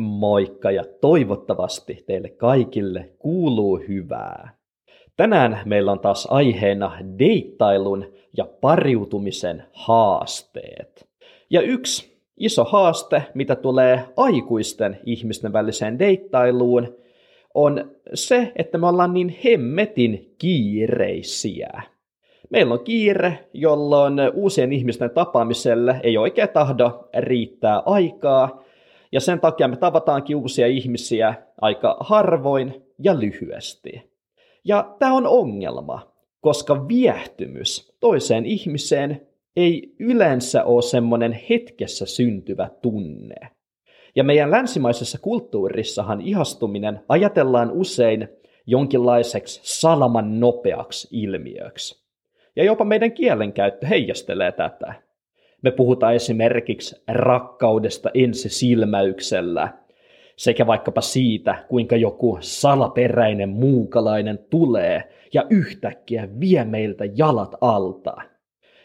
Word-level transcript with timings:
Moikka 0.00 0.70
ja 0.70 0.84
toivottavasti 1.00 2.04
teille 2.06 2.28
kaikille 2.28 3.12
kuuluu 3.18 3.80
hyvää. 3.88 4.54
Tänään 5.16 5.58
meillä 5.64 5.92
on 5.92 6.00
taas 6.00 6.28
aiheena 6.30 6.98
deittailun 7.18 8.06
ja 8.36 8.48
pariutumisen 8.60 9.62
haasteet. 9.72 11.08
Ja 11.50 11.60
yksi 11.60 12.20
iso 12.36 12.64
haaste, 12.64 13.22
mitä 13.34 13.56
tulee 13.56 14.04
aikuisten 14.16 15.00
ihmisten 15.04 15.52
väliseen 15.52 15.98
deittailuun, 15.98 16.96
on 17.54 17.90
se, 18.14 18.52
että 18.56 18.78
me 18.78 18.86
ollaan 18.86 19.14
niin 19.14 19.36
hemmetin 19.44 20.34
kiireisiä. 20.38 21.82
Meillä 22.50 22.74
on 22.74 22.84
kiire, 22.84 23.48
jolloin 23.54 24.14
uusien 24.34 24.72
ihmisten 24.72 25.10
tapaamiselle 25.10 26.00
ei 26.02 26.18
oikein 26.18 26.48
tahdo 26.48 27.08
riittää 27.18 27.82
aikaa, 27.86 28.62
ja 29.12 29.20
sen 29.20 29.40
takia 29.40 29.68
me 29.68 29.76
tavataankin 29.76 30.36
uusia 30.36 30.66
ihmisiä 30.66 31.34
aika 31.60 31.96
harvoin 32.00 32.82
ja 32.98 33.20
lyhyesti. 33.20 34.10
Ja 34.64 34.96
tämä 34.98 35.14
on 35.14 35.26
ongelma, 35.26 36.12
koska 36.40 36.88
viehtymys 36.88 37.96
toiseen 38.00 38.46
ihmiseen 38.46 39.26
ei 39.56 39.94
yleensä 39.98 40.64
ole 40.64 40.82
semmoinen 40.82 41.40
hetkessä 41.50 42.06
syntyvä 42.06 42.70
tunne. 42.82 43.36
Ja 44.16 44.24
meidän 44.24 44.50
länsimaisessa 44.50 45.18
kulttuurissahan 45.18 46.20
ihastuminen 46.20 47.00
ajatellaan 47.08 47.70
usein 47.72 48.28
jonkinlaiseksi 48.66 49.60
salaman 49.62 50.40
nopeaksi 50.40 51.08
ilmiöksi. 51.10 52.04
Ja 52.56 52.64
jopa 52.64 52.84
meidän 52.84 53.12
kielenkäyttö 53.12 53.86
heijastelee 53.86 54.52
tätä. 54.52 55.09
Me 55.62 55.70
puhutaan 55.70 56.14
esimerkiksi 56.14 57.02
rakkaudesta 57.08 58.10
ensisilmäyksellä, 58.14 59.68
sekä 60.36 60.66
vaikkapa 60.66 61.00
siitä, 61.00 61.64
kuinka 61.68 61.96
joku 61.96 62.38
salaperäinen 62.40 63.48
muukalainen 63.48 64.38
tulee 64.50 65.12
ja 65.34 65.44
yhtäkkiä 65.50 66.28
vie 66.40 66.64
meiltä 66.64 67.04
jalat 67.16 67.54
alta. 67.60 68.16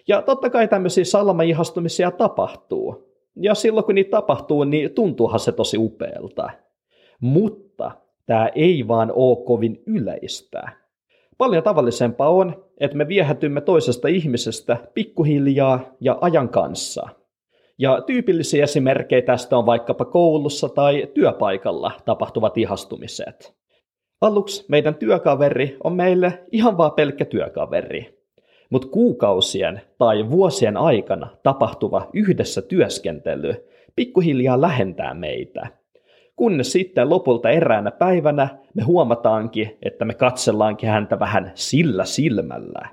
Ja 0.08 0.22
totta 0.22 0.50
kai 0.50 0.68
tämmöisiä 0.68 1.04
salamaihastumisia 1.04 2.12
tapahtuu. 2.12 3.16
Ja 3.36 3.56
silloin 3.56 3.86
kun 3.86 3.96
niitä 3.96 4.10
tapahtuu, 4.10 4.64
niin 4.64 4.92
tuntuuhan 4.92 5.40
se 5.40 5.52
tosi 5.52 5.78
upealta. 5.78 6.50
Mutta 7.20 7.92
tämä 8.26 8.50
ei 8.56 8.88
vaan 8.88 9.12
ole 9.16 9.46
kovin 9.46 9.84
yleistä. 9.86 10.85
Paljon 11.38 11.64
tavallisempaa 11.64 12.30
on, 12.30 12.66
että 12.80 12.98
me 12.98 13.08
viehätymme 13.08 13.62
toisesta 13.62 14.08
ihmisestä 14.08 14.78
pikkuhiljaa 14.94 15.80
ja 16.02 16.18
ajan 16.22 16.50
kanssa. 16.50 17.10
Ja 17.78 18.02
tyypillisiä 18.02 18.64
esimerkkejä 18.64 19.22
tästä 19.22 19.58
on 19.58 19.66
vaikkapa 19.66 20.06
koulussa 20.06 20.70
tai 20.70 21.08
työpaikalla 21.14 21.92
tapahtuvat 22.06 22.58
ihastumiset. 22.58 23.56
Aluksi 24.22 24.66
meidän 24.70 24.96
työkaveri 24.96 25.78
on 25.84 25.94
meille 25.94 26.46
ihan 26.52 26.78
vaan 26.78 26.92
pelkkä 26.92 27.26
työkaveri. 27.26 28.26
Mutta 28.70 28.88
kuukausien 28.88 29.82
tai 29.98 30.30
vuosien 30.30 30.78
aikana 30.78 31.28
tapahtuva 31.44 32.10
yhdessä 32.14 32.62
työskentely 32.62 33.54
pikkuhiljaa 33.96 34.62
lähentää 34.62 35.14
meitä– 35.14 35.68
kunnes 36.36 36.72
sitten 36.72 37.10
lopulta 37.10 37.50
eräänä 37.50 37.92
päivänä 37.92 38.48
me 38.74 38.84
huomataankin, 38.84 39.78
että 39.82 40.06
me 40.06 40.14
katsellaankin 40.14 40.90
häntä 40.90 41.20
vähän 41.20 41.52
sillä 41.56 42.06
silmällä. 42.06 42.90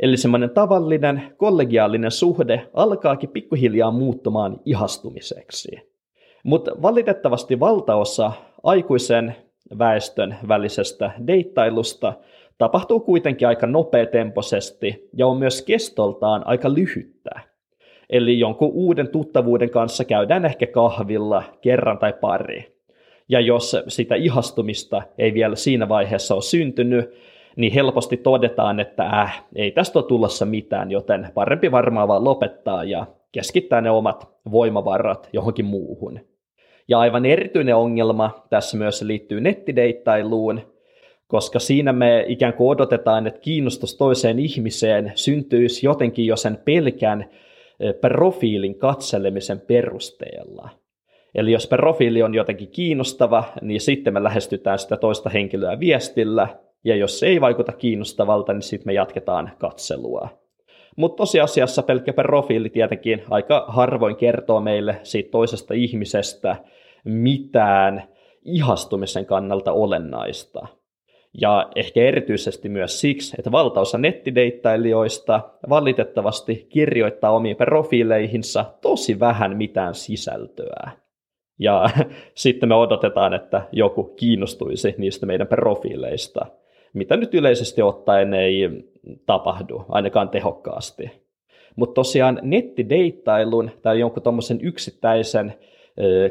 Eli 0.00 0.16
semmoinen 0.16 0.50
tavallinen, 0.50 1.22
kollegiaalinen 1.36 2.10
suhde 2.10 2.68
alkaakin 2.74 3.30
pikkuhiljaa 3.30 3.90
muuttumaan 3.90 4.60
ihastumiseksi. 4.64 5.70
Mutta 6.44 6.82
valitettavasti 6.82 7.60
valtaosa 7.60 8.32
aikuisen 8.62 9.36
väestön 9.78 10.36
välisestä 10.48 11.10
deittailusta 11.26 12.12
tapahtuu 12.58 13.00
kuitenkin 13.00 13.48
aika 13.48 13.66
nopeatempoisesti 13.66 15.08
ja 15.16 15.26
on 15.26 15.38
myös 15.38 15.62
kestoltaan 15.62 16.46
aika 16.46 16.74
lyhyttä. 16.74 17.30
Eli 18.10 18.38
jonkun 18.38 18.70
uuden 18.72 19.08
tuttavuuden 19.08 19.70
kanssa 19.70 20.04
käydään 20.04 20.44
ehkä 20.44 20.66
kahvilla 20.66 21.42
kerran 21.60 21.98
tai 21.98 22.12
pari. 22.20 22.77
Ja 23.28 23.40
jos 23.40 23.76
sitä 23.88 24.14
ihastumista 24.14 25.02
ei 25.18 25.34
vielä 25.34 25.56
siinä 25.56 25.88
vaiheessa 25.88 26.34
ole 26.34 26.42
syntynyt, 26.42 27.14
niin 27.56 27.72
helposti 27.72 28.16
todetaan, 28.16 28.80
että 28.80 29.02
äh, 29.02 29.44
ei 29.54 29.70
tästä 29.70 29.98
ole 29.98 30.06
tulossa 30.06 30.46
mitään, 30.46 30.90
joten 30.90 31.28
parempi 31.34 31.72
varmaan 31.72 32.08
vaan 32.08 32.24
lopettaa 32.24 32.84
ja 32.84 33.06
keskittää 33.32 33.80
ne 33.80 33.90
omat 33.90 34.28
voimavarat 34.50 35.28
johonkin 35.32 35.64
muuhun. 35.64 36.20
Ja 36.88 36.98
aivan 36.98 37.26
erityinen 37.26 37.76
ongelma 37.76 38.46
tässä 38.50 38.76
myös 38.76 39.02
liittyy 39.02 39.40
nettideittailuun, 39.40 40.60
koska 41.26 41.58
siinä 41.58 41.92
me 41.92 42.24
ikään 42.28 42.52
kuin 42.52 42.68
odotetaan, 42.68 43.26
että 43.26 43.40
kiinnostus 43.40 43.96
toiseen 43.96 44.38
ihmiseen 44.38 45.12
syntyisi 45.14 45.86
jotenkin 45.86 46.26
jo 46.26 46.36
sen 46.36 46.58
pelkän 46.64 47.30
profiilin 48.00 48.78
katselemisen 48.78 49.60
perusteella. 49.60 50.68
Eli 51.34 51.52
jos 51.52 51.66
profiili 51.66 52.22
on 52.22 52.34
jotenkin 52.34 52.68
kiinnostava, 52.68 53.44
niin 53.62 53.80
sitten 53.80 54.14
me 54.14 54.22
lähestytään 54.22 54.78
sitä 54.78 54.96
toista 54.96 55.30
henkilöä 55.30 55.80
viestillä, 55.80 56.48
ja 56.84 56.96
jos 56.96 57.18
se 57.18 57.26
ei 57.26 57.40
vaikuta 57.40 57.72
kiinnostavalta, 57.72 58.52
niin 58.52 58.62
sitten 58.62 58.86
me 58.86 58.92
jatketaan 58.92 59.50
katselua. 59.58 60.28
Mutta 60.96 61.16
tosiasiassa 61.16 61.82
pelkkä 61.82 62.12
profiili 62.12 62.70
tietenkin 62.70 63.22
aika 63.30 63.64
harvoin 63.68 64.16
kertoo 64.16 64.60
meille 64.60 64.96
siitä 65.02 65.30
toisesta 65.30 65.74
ihmisestä 65.74 66.56
mitään 67.04 68.08
ihastumisen 68.44 69.26
kannalta 69.26 69.72
olennaista. 69.72 70.66
Ja 71.40 71.68
ehkä 71.76 72.00
erityisesti 72.00 72.68
myös 72.68 73.00
siksi, 73.00 73.36
että 73.38 73.52
valtaosa 73.52 73.98
nettideittailijoista 73.98 75.40
valitettavasti 75.68 76.66
kirjoittaa 76.68 77.30
omiin 77.30 77.56
profiileihinsa 77.56 78.64
tosi 78.80 79.20
vähän 79.20 79.56
mitään 79.56 79.94
sisältöä. 79.94 80.90
Ja 81.58 81.90
sitten 82.34 82.68
me 82.68 82.74
odotetaan, 82.74 83.34
että 83.34 83.62
joku 83.72 84.04
kiinnostuisi 84.04 84.94
niistä 84.98 85.26
meidän 85.26 85.46
profiileista, 85.46 86.46
mitä 86.92 87.16
nyt 87.16 87.34
yleisesti 87.34 87.82
ottaen 87.82 88.34
ei 88.34 88.84
tapahdu, 89.26 89.84
ainakaan 89.88 90.28
tehokkaasti. 90.28 91.10
Mutta 91.76 91.94
tosiaan 91.94 92.38
nettideittailun 92.42 93.70
tai 93.82 94.00
jonkun 94.00 94.22
tuommoisen 94.22 94.58
yksittäisen 94.62 95.54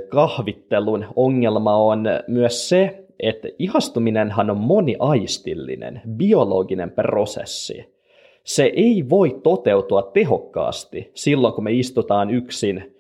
kahvittelun 0.09 1.05
ongelma 1.15 1.75
on 1.75 2.03
myös 2.27 2.69
se, 2.69 3.03
että 3.19 3.47
ihastuminenhan 3.59 4.49
on 4.49 4.57
moniaistillinen, 4.57 6.01
biologinen 6.09 6.91
prosessi. 6.91 7.97
Se 8.43 8.63
ei 8.75 9.05
voi 9.09 9.39
toteutua 9.43 10.01
tehokkaasti 10.01 11.11
silloin, 11.13 11.53
kun 11.53 11.63
me 11.63 11.71
istutaan 11.71 12.29
yksin 12.29 12.96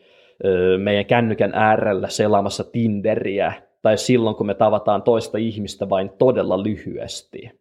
meidän 0.77 1.05
kännykän 1.05 1.51
äärellä 1.53 2.07
selaamassa 2.07 2.63
Tinderiä, 2.63 3.53
tai 3.81 3.97
silloin, 3.97 4.35
kun 4.35 4.47
me 4.47 4.53
tavataan 4.53 5.03
toista 5.03 5.37
ihmistä 5.37 5.89
vain 5.89 6.09
todella 6.17 6.63
lyhyesti. 6.63 7.51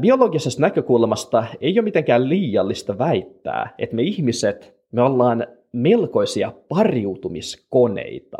Biologisesta 0.00 0.62
näkökulmasta 0.62 1.44
ei 1.60 1.72
ole 1.78 1.84
mitenkään 1.84 2.28
liiallista 2.28 2.98
väittää, 2.98 3.74
että 3.78 3.96
me 3.96 4.02
ihmiset, 4.02 4.76
me 4.92 5.02
ollaan 5.02 5.46
melkoisia 5.72 6.52
pariutumiskoneita. 6.68 8.38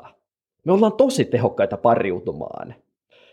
Me 0.64 0.72
ollaan 0.72 0.92
tosi 0.92 1.24
tehokkaita 1.24 1.76
pariutumaan. 1.76 2.74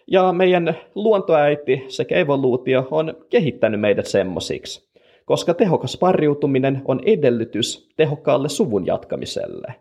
Ja 0.07 0.33
meidän 0.33 0.75
luontoäiti 0.95 1.85
sekä 1.87 2.15
evoluutio 2.15 2.87
on 2.91 3.13
kehittänyt 3.29 3.81
meidät 3.81 4.05
semmosiksi, 4.05 4.89
koska 5.25 5.53
tehokas 5.53 5.97
pariutuminen 5.97 6.81
on 6.85 6.99
edellytys 7.05 7.89
tehokkaalle 7.97 8.49
suvun 8.49 8.85
jatkamiselle. 8.85 9.75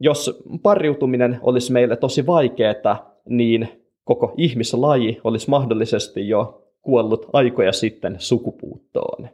Jos 0.00 0.44
pariutuminen 0.62 1.38
olisi 1.42 1.72
meille 1.72 1.96
tosi 1.96 2.26
vaikeaa, 2.26 3.14
niin 3.28 3.68
koko 4.04 4.34
ihmislaji 4.36 5.20
olisi 5.24 5.50
mahdollisesti 5.50 6.28
jo 6.28 6.62
kuollut 6.82 7.26
aikoja 7.32 7.72
sitten 7.72 8.16
sukupuuttoon. 8.18 9.28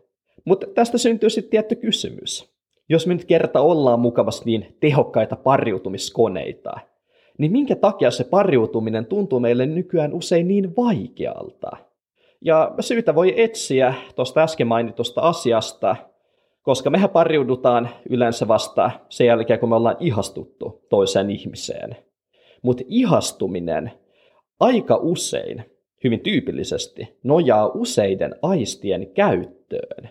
Mutta 0.45 0.67
tästä 0.75 0.99
syntyy 0.99 1.31
sitten 1.31 1.51
tietty 1.51 1.75
kysymys. 1.75 2.51
Jos 2.89 3.07
me 3.07 3.15
nyt 3.15 3.25
kerta 3.25 3.61
ollaan 3.61 4.01
mukavasti 4.01 4.45
niin 4.45 4.77
tehokkaita 4.81 5.37
pariutumiskoneita, 5.37 6.73
niin 7.39 7.53
minkä 7.53 7.77
takia 7.77 8.11
se 8.11 8.25
pariutuminen 8.25 9.07
tuntuu 9.07 9.41
meille 9.41 9.67
nykyään 9.67 10.15
usein 10.15 10.49
niin 10.49 10.77
vaikealta? 10.77 11.71
Ja 12.41 12.75
syytä 12.81 13.15
voi 13.15 13.43
etsiä 13.43 13.95
tuosta 14.17 14.43
äsken 14.43 14.67
mainitusta 14.67 15.21
asiasta, 15.21 15.97
koska 16.71 16.91
mehän 16.91 17.11
pariudutaan 17.11 17.89
yleensä 18.11 18.49
vasta 18.49 18.91
sen 19.09 19.27
jälkeen, 19.27 19.61
kun 19.61 19.69
me 19.69 19.77
ollaan 19.77 19.97
ihastuttu 20.01 20.87
toiseen 20.89 21.31
ihmiseen. 21.31 21.97
Mutta 22.63 22.83
ihastuminen 22.89 23.93
aika 24.61 24.97
usein, 24.97 25.65
hyvin 26.05 26.21
tyypillisesti, 26.21 27.19
nojaa 27.23 27.67
useiden 27.67 28.35
aistien 28.43 29.07
käyttöön. 29.15 30.11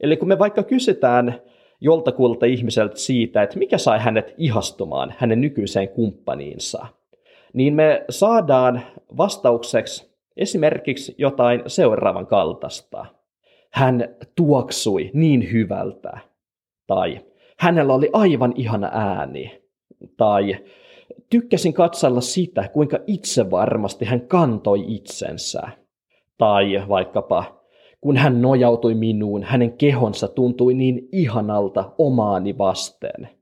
Eli 0.00 0.16
kun 0.16 0.28
me 0.28 0.38
vaikka 0.38 0.62
kysytään 0.62 1.40
joltakulta 1.80 2.46
ihmiseltä 2.46 2.96
siitä, 2.96 3.42
että 3.42 3.58
mikä 3.58 3.78
sai 3.78 3.98
hänet 3.98 4.34
ihastumaan 4.36 5.14
hänen 5.18 5.40
nykyiseen 5.40 5.88
kumppaniinsa, 5.88 6.86
niin 7.52 7.74
me 7.74 8.04
saadaan 8.10 8.82
vastaukseksi 9.16 10.10
esimerkiksi 10.36 11.14
jotain 11.18 11.62
seuraavan 11.66 12.26
kaltaista. 12.26 13.06
Hän 13.72 14.16
tuoksui 14.36 15.10
niin 15.14 15.52
hyvältä. 15.52 16.18
Tai 16.86 17.20
hänellä 17.58 17.94
oli 17.94 18.10
aivan 18.12 18.52
ihana 18.56 18.90
ääni. 18.92 19.62
Tai 20.16 20.56
tykkäsin 21.30 21.72
katsella 21.72 22.20
sitä, 22.20 22.68
kuinka 22.68 22.98
itse 23.06 23.50
varmasti 23.50 24.04
hän 24.04 24.20
kantoi 24.28 24.84
itsensä. 24.94 25.62
Tai 26.38 26.84
vaikkapa, 26.88 27.62
kun 28.00 28.16
hän 28.16 28.42
nojautui 28.42 28.94
minuun, 28.94 29.42
hänen 29.42 29.72
kehonsa 29.72 30.28
tuntui 30.28 30.74
niin 30.74 31.08
ihanalta 31.12 31.92
omaani 31.98 32.58
vasten– 32.58 33.28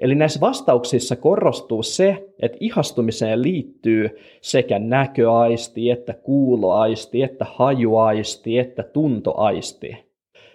Eli 0.00 0.14
näissä 0.14 0.40
vastauksissa 0.40 1.16
korostuu 1.16 1.82
se, 1.82 2.28
että 2.42 2.58
ihastumiseen 2.60 3.42
liittyy 3.42 4.18
sekä 4.40 4.78
näköaisti, 4.78 5.90
että 5.90 6.14
kuuloaisti, 6.14 7.22
että 7.22 7.46
hajuaisti, 7.48 8.58
että 8.58 8.82
tuntoaisti. 8.82 9.96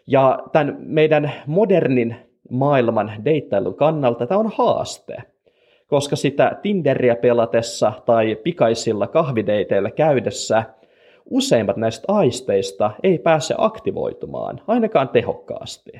Ja 0.07 0.39
tämän 0.51 0.75
meidän 0.79 1.31
modernin 1.47 2.15
maailman 2.49 3.11
deittailun 3.25 3.75
kannalta 3.75 4.27
tämä 4.27 4.39
on 4.39 4.51
haaste, 4.55 5.15
koska 5.87 6.15
sitä 6.15 6.59
Tinderiä 6.61 7.15
pelatessa 7.15 7.91
tai 8.05 8.35
pikaisilla 8.35 9.07
kahvideiteillä 9.07 9.91
käydessä 9.91 10.63
useimmat 11.29 11.77
näistä 11.77 12.05
aisteista 12.07 12.91
ei 13.03 13.17
pääse 13.17 13.55
aktivoitumaan, 13.57 14.61
ainakaan 14.67 15.09
tehokkaasti. 15.09 15.91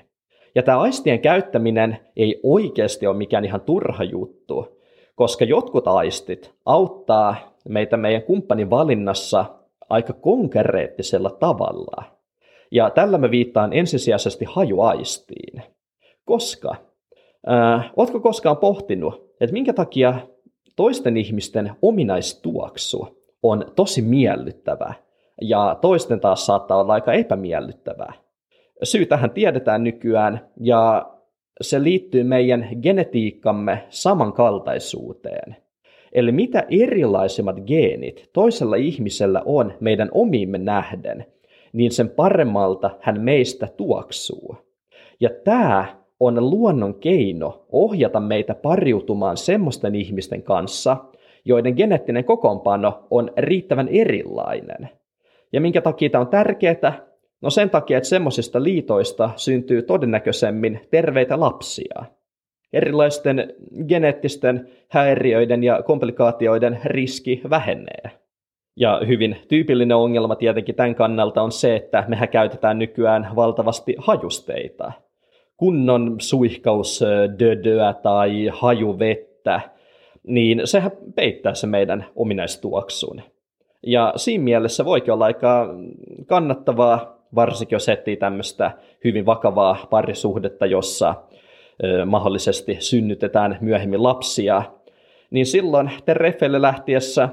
Ja 0.55 0.63
tämä 0.63 0.79
aistien 0.79 1.19
käyttäminen 1.19 1.97
ei 2.15 2.39
oikeasti 2.43 3.07
ole 3.07 3.17
mikään 3.17 3.45
ihan 3.45 3.61
turha 3.61 4.03
juttu, 4.03 4.81
koska 5.15 5.45
jotkut 5.45 5.87
aistit 5.87 6.53
auttaa 6.65 7.35
meitä 7.69 7.97
meidän 7.97 8.23
kumppanin 8.23 8.69
valinnassa 8.69 9.45
aika 9.89 10.13
konkreettisella 10.13 11.29
tavalla. 11.29 12.03
Ja 12.71 12.89
tällä 12.89 13.17
mä 13.17 13.31
viittaan 13.31 13.73
ensisijaisesti 13.73 14.45
hajuaistiin. 14.45 15.61
Koska, 16.25 16.75
äh, 17.51 17.91
ootko 17.97 18.19
koskaan 18.19 18.57
pohtinut, 18.57 19.35
että 19.41 19.53
minkä 19.53 19.73
takia 19.73 20.19
toisten 20.75 21.17
ihmisten 21.17 21.71
ominaistuoksu 21.81 23.07
on 23.43 23.65
tosi 23.75 24.01
miellyttävä 24.01 24.93
ja 25.41 25.77
toisten 25.81 26.19
taas 26.19 26.45
saattaa 26.45 26.81
olla 26.81 26.93
aika 26.93 27.13
epämiellyttävää? 27.13 28.24
Syy 28.83 29.05
tähän 29.05 29.31
tiedetään 29.31 29.83
nykyään, 29.83 30.49
ja 30.61 31.11
se 31.61 31.83
liittyy 31.83 32.23
meidän 32.23 32.67
genetiikkamme 32.81 33.83
samankaltaisuuteen. 33.89 35.55
Eli 36.13 36.31
mitä 36.31 36.63
erilaisemmat 36.69 37.55
geenit 37.67 38.29
toisella 38.33 38.75
ihmisellä 38.75 39.41
on 39.45 39.73
meidän 39.79 40.09
omiimme 40.11 40.57
nähden, 40.57 41.25
niin 41.73 41.91
sen 41.91 42.09
paremmalta 42.09 42.89
hän 43.01 43.21
meistä 43.21 43.67
tuoksuu. 43.77 44.57
Ja 45.19 45.29
tämä 45.43 45.85
on 46.19 46.49
luonnon 46.49 46.95
keino 46.95 47.65
ohjata 47.71 48.19
meitä 48.19 48.55
pariutumaan 48.55 49.37
semmoisten 49.37 49.95
ihmisten 49.95 50.43
kanssa, 50.43 50.97
joiden 51.45 51.73
geneettinen 51.73 52.23
kokoonpano 52.23 53.07
on 53.09 53.31
riittävän 53.37 53.87
erilainen. 53.87 54.89
Ja 55.53 55.61
minkä 55.61 55.81
takia 55.81 56.09
tämä 56.09 56.21
on 56.21 56.27
tärkeää? 56.27 57.14
No 57.45 57.49
sen 57.49 57.69
takia, 57.69 57.97
että 57.97 58.09
semmoisista 58.09 58.63
liitoista 58.63 59.29
syntyy 59.35 59.81
todennäköisemmin 59.81 60.81
terveitä 60.91 61.39
lapsia. 61.39 62.05
Erilaisten 62.73 63.53
geneettisten 63.87 64.69
häiriöiden 64.89 65.63
ja 65.63 65.83
komplikaatioiden 65.83 66.79
riski 66.85 67.41
vähenee. 67.49 68.11
Ja 68.75 69.01
hyvin 69.07 69.37
tyypillinen 69.47 69.97
ongelma 69.97 70.35
tietenkin 70.35 70.75
tämän 70.75 70.95
kannalta 70.95 71.41
on 71.41 71.51
se, 71.51 71.75
että 71.75 72.03
mehän 72.07 72.29
käytetään 72.29 72.79
nykyään 72.79 73.27
valtavasti 73.35 73.95
hajusteita. 73.97 74.91
Kunnon 75.57 76.15
suihkausdödöä 76.19 77.93
tai 77.93 78.49
hajuvettä, 78.53 79.61
niin 80.23 80.61
sehän 80.63 80.91
peittää 81.15 81.53
se 81.53 81.67
meidän 81.67 82.05
ominaistuoksun. 82.15 83.21
Ja 83.87 84.13
siinä 84.15 84.43
mielessä 84.43 84.85
voikin 84.85 85.13
olla 85.13 85.25
aika 85.25 85.75
kannattavaa 86.27 87.14
varsinkin 87.35 87.75
jos 87.75 87.89
etsii 87.89 88.17
tämmöistä 88.17 88.71
hyvin 89.03 89.25
vakavaa 89.25 89.87
parisuhdetta, 89.89 90.65
jossa 90.65 91.15
mahdollisesti 92.05 92.77
synnytetään 92.79 93.57
myöhemmin 93.61 94.03
lapsia, 94.03 94.63
niin 95.29 95.45
silloin 95.45 95.91
terrefeille 96.05 96.61
lähtiessä 96.61 97.29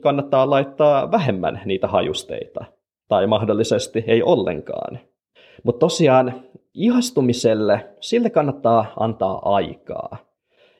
kannattaa 0.00 0.50
laittaa 0.50 1.10
vähemmän 1.10 1.60
niitä 1.64 1.88
hajusteita, 1.88 2.64
tai 3.08 3.26
mahdollisesti 3.26 4.04
ei 4.06 4.22
ollenkaan. 4.22 4.98
Mutta 5.62 5.78
tosiaan 5.78 6.34
ihastumiselle, 6.74 7.86
sille 8.00 8.30
kannattaa 8.30 8.92
antaa 9.00 9.54
aikaa. 9.54 10.16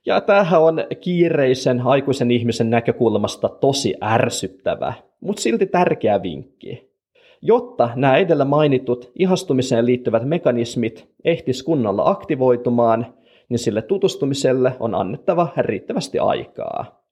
Ja 0.07 0.21
tämähän 0.21 0.63
on 0.63 0.85
kiireisen 1.01 1.81
aikuisen 1.81 2.31
ihmisen 2.31 2.71
näkökulmasta 2.71 3.49
tosi 3.49 3.95
ärsyttävä, 4.03 4.93
mutta 5.21 5.43
silti 5.43 5.67
tärkeä 5.67 6.23
vinkki 6.23 6.94
jotta 7.43 7.91
nämä 7.97 8.17
edellä 8.17 8.45
mainitut 8.45 9.13
ihastumiseen 9.15 9.87
liittyvät 9.87 10.25
mekanismit 10.25 11.09
ehtis 11.25 11.63
kunnolla 11.63 12.11
aktivoitumaan, 12.11 13.07
niin 13.49 13.59
sille 13.59 13.83
tutustumiselle 13.83 14.73
on 14.81 14.95
annettava 14.95 15.49
riittävästi 15.57 16.19
aikaa. 16.19 17.05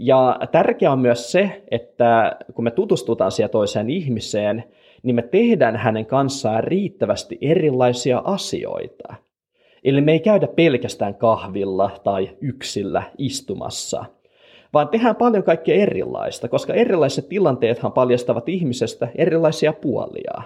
Ja 0.00 0.38
tärkeää 0.52 0.92
on 0.92 0.98
myös 0.98 1.32
se, 1.32 1.62
että 1.70 2.36
kun 2.54 2.64
me 2.64 2.70
tutustutaan 2.70 3.32
siihen 3.32 3.50
toiseen 3.50 3.90
ihmiseen, 3.90 4.64
niin 5.02 5.16
me 5.16 5.22
tehdään 5.22 5.76
hänen 5.76 6.06
kanssaan 6.06 6.64
riittävästi 6.64 7.38
erilaisia 7.40 8.22
asioita. 8.24 9.14
Eli 9.84 10.00
me 10.00 10.12
ei 10.12 10.20
käydä 10.20 10.46
pelkästään 10.46 11.14
kahvilla 11.14 11.90
tai 12.04 12.30
yksillä 12.40 13.02
istumassa– 13.18 14.04
vaan 14.74 14.88
tehdään 14.88 15.16
paljon 15.16 15.42
kaikkea 15.42 15.74
erilaista, 15.74 16.48
koska 16.48 16.74
erilaiset 16.74 17.28
tilanteethan 17.28 17.92
paljastavat 17.92 18.48
ihmisestä 18.48 19.08
erilaisia 19.14 19.72
puolia. 19.72 20.42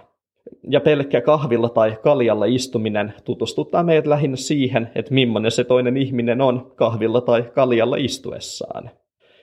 Ja 0.71 0.81
pelkkä 0.81 1.21
kahvilla 1.21 1.69
tai 1.69 1.97
kaljalla 2.03 2.45
istuminen 2.45 3.15
tutustuttaa 3.25 3.83
meidät 3.83 4.07
lähinnä 4.07 4.37
siihen, 4.37 4.91
että 4.95 5.15
millainen 5.15 5.51
se 5.51 5.65
toinen 5.65 5.97
ihminen 5.97 6.41
on 6.41 6.73
kahvilla 6.77 7.21
tai 7.21 7.43
kaljalla 7.43 7.97
istuessaan. 7.97 8.91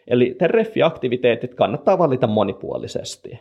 Eli 0.08 0.36
tereffiaktiviteetit 0.40 1.56
kannattaa 1.56 1.98
valita 1.98 2.28
monipuolisesti. 2.28 3.40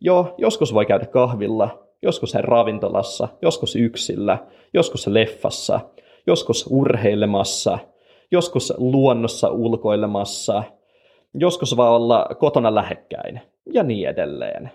Joo, 0.00 0.34
joskus 0.38 0.74
voi 0.74 0.86
käydä 0.86 1.06
kahvilla, 1.06 1.88
joskus 2.02 2.30
sen 2.30 2.44
ravintolassa, 2.44 3.28
joskus 3.42 3.76
yksillä, 3.76 4.38
joskus 4.74 5.06
leffassa, 5.06 5.80
joskus 6.26 6.66
urheilemassa, 6.70 7.78
joskus 8.30 8.72
luonnossa 8.78 9.48
ulkoilemassa– 9.48 10.62
joskus 11.34 11.76
vaan 11.76 11.92
olla 11.92 12.26
kotona 12.38 12.74
lähekkäin 12.74 13.40
ja 13.72 13.82
niin 13.82 14.08
edelleen. 14.08 14.70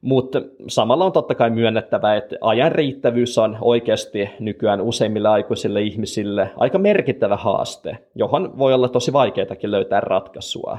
Mutta 0.00 0.42
samalla 0.68 1.04
on 1.04 1.12
totta 1.12 1.34
kai 1.34 1.50
myönnettävä, 1.50 2.16
että 2.16 2.36
ajan 2.40 2.72
riittävyys 2.72 3.38
on 3.38 3.58
oikeasti 3.60 4.30
nykyään 4.40 4.80
useimmille 4.80 5.28
aikuisille 5.28 5.82
ihmisille 5.82 6.50
aika 6.56 6.78
merkittävä 6.78 7.36
haaste, 7.36 7.98
johon 8.14 8.58
voi 8.58 8.74
olla 8.74 8.88
tosi 8.88 9.12
vaikeatakin 9.12 9.70
löytää 9.70 10.00
ratkaisua. 10.00 10.78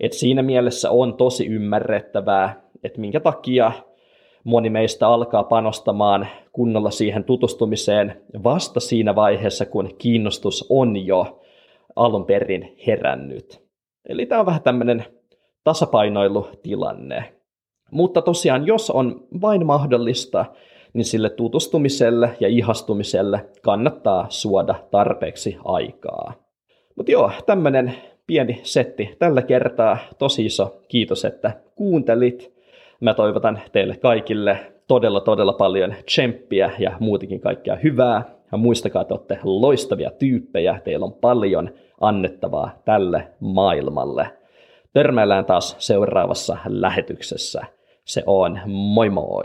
Et 0.00 0.12
siinä 0.12 0.42
mielessä 0.42 0.90
on 0.90 1.16
tosi 1.16 1.46
ymmärrettävää, 1.46 2.60
että 2.84 3.00
minkä 3.00 3.20
takia 3.20 3.72
moni 4.44 4.70
meistä 4.70 5.08
alkaa 5.08 5.44
panostamaan 5.44 6.26
kunnolla 6.52 6.90
siihen 6.90 7.24
tutustumiseen 7.24 8.22
vasta 8.44 8.80
siinä 8.80 9.14
vaiheessa, 9.14 9.66
kun 9.66 9.90
kiinnostus 9.98 10.66
on 10.68 11.06
jo 11.06 11.42
alun 11.96 12.26
perin 12.26 12.76
herännyt. 12.86 13.65
Eli 14.08 14.26
tämä 14.26 14.40
on 14.40 14.46
vähän 14.46 14.62
tämmöinen 14.62 15.04
tasapainoilutilanne. 15.64 17.32
Mutta 17.90 18.22
tosiaan, 18.22 18.66
jos 18.66 18.90
on 18.90 19.26
vain 19.40 19.66
mahdollista, 19.66 20.44
niin 20.92 21.04
sille 21.04 21.30
tutustumiselle 21.30 22.36
ja 22.40 22.48
ihastumiselle 22.48 23.48
kannattaa 23.62 24.26
suoda 24.28 24.74
tarpeeksi 24.90 25.56
aikaa. 25.64 26.32
Mutta 26.96 27.12
joo, 27.12 27.30
tämmöinen 27.46 27.94
pieni 28.26 28.60
setti 28.62 29.16
tällä 29.18 29.42
kertaa. 29.42 29.98
Tosi 30.18 30.46
iso 30.46 30.80
kiitos, 30.88 31.24
että 31.24 31.60
kuuntelit. 31.74 32.56
Mä 33.00 33.14
toivotan 33.14 33.60
teille 33.72 33.96
kaikille 33.96 34.72
todella 34.88 35.20
todella 35.20 35.52
paljon 35.52 35.94
tsemppiä 36.06 36.70
ja 36.78 36.96
muutenkin 37.00 37.40
kaikkea 37.40 37.76
hyvää. 37.76 38.35
Ja 38.52 38.58
muistakaa, 38.58 39.02
että 39.02 39.14
olette 39.14 39.38
loistavia 39.42 40.10
tyyppejä, 40.10 40.80
teillä 40.84 41.06
on 41.06 41.12
paljon 41.12 41.70
annettavaa 42.00 42.78
tälle 42.84 43.28
maailmalle. 43.40 44.30
Törmäillään 44.92 45.44
taas 45.44 45.76
seuraavassa 45.78 46.56
lähetyksessä. 46.66 47.62
Se 48.04 48.22
on 48.26 48.60
moi 48.66 49.10
moi! 49.10 49.42